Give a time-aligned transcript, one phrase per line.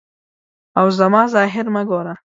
[0.79, 2.13] او زما ظاهر مه ګوره.